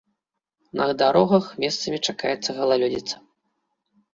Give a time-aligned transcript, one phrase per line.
[0.79, 3.15] На дарогах месцамі чакаецца галалёдзіца.